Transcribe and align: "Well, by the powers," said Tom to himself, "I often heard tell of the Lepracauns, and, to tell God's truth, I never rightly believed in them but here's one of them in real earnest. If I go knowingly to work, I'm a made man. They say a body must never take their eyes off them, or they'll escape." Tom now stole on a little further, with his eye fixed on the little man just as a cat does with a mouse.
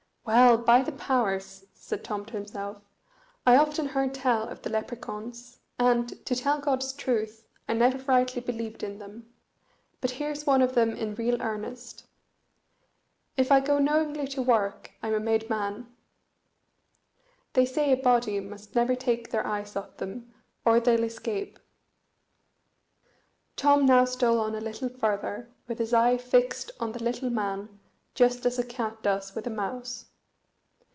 "Well, 0.23 0.57
by 0.57 0.81
the 0.81 0.93
powers," 0.93 1.65
said 1.73 2.05
Tom 2.05 2.23
to 2.27 2.33
himself, 2.33 2.77
"I 3.45 3.57
often 3.57 3.87
heard 3.87 4.13
tell 4.13 4.47
of 4.47 4.61
the 4.61 4.69
Lepracauns, 4.69 5.57
and, 5.79 6.23
to 6.25 6.35
tell 6.35 6.61
God's 6.61 6.93
truth, 6.93 7.47
I 7.67 7.73
never 7.73 7.97
rightly 7.97 8.39
believed 8.41 8.81
in 8.81 8.99
them 8.99 9.27
but 9.99 10.11
here's 10.11 10.45
one 10.45 10.61
of 10.61 10.73
them 10.73 10.91
in 10.95 11.15
real 11.15 11.41
earnest. 11.41 12.05
If 13.35 13.51
I 13.51 13.59
go 13.59 13.77
knowingly 13.79 14.25
to 14.27 14.41
work, 14.41 14.91
I'm 15.03 15.15
a 15.15 15.19
made 15.19 15.49
man. 15.49 15.87
They 17.53 17.65
say 17.65 17.91
a 17.91 17.97
body 17.97 18.39
must 18.39 18.73
never 18.73 18.95
take 18.95 19.31
their 19.31 19.45
eyes 19.45 19.75
off 19.75 19.97
them, 19.97 20.33
or 20.63 20.79
they'll 20.79 21.03
escape." 21.03 21.59
Tom 23.57 23.85
now 23.85 24.05
stole 24.05 24.39
on 24.39 24.55
a 24.55 24.61
little 24.61 24.87
further, 24.87 25.49
with 25.67 25.79
his 25.79 25.93
eye 25.93 26.15
fixed 26.15 26.71
on 26.79 26.93
the 26.93 27.03
little 27.03 27.31
man 27.31 27.79
just 28.13 28.45
as 28.45 28.57
a 28.57 28.63
cat 28.63 29.01
does 29.01 29.35
with 29.35 29.45
a 29.45 29.49
mouse. 29.49 30.05